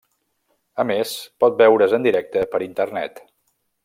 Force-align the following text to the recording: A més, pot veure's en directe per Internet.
A 0.83 0.85
més, 0.91 1.11
pot 1.43 1.59
veure's 1.59 1.93
en 2.01 2.07
directe 2.07 2.47
per 2.55 2.63
Internet. 2.69 3.23